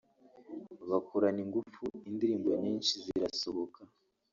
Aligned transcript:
bakorana 0.89 1.39
ingufu 1.45 1.83
indirimbo 2.09 2.49
nyinshi 2.61 2.93
zirasohoka 3.05 3.79